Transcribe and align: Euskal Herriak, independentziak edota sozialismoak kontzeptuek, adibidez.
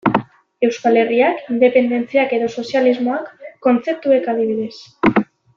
Euskal 0.67 0.97
Herriak, 1.01 1.43
independentziak 1.57 2.33
edota 2.39 2.55
sozialismoak 2.63 3.31
kontzeptuek, 3.69 4.31
adibidez. 4.35 4.75